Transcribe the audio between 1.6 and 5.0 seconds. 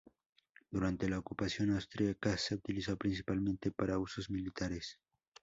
austriaca, se utilizó principalmente para usos militares.